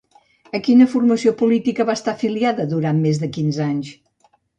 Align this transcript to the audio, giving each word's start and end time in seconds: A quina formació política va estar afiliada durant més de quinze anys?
A 0.59 0.59
quina 0.67 0.85
formació 0.93 1.33
política 1.41 1.85
va 1.89 1.95
estar 1.99 2.13
afiliada 2.19 2.65
durant 2.73 3.03
més 3.05 3.21
de 3.25 3.29
quinze 3.37 3.63
anys? 3.67 3.93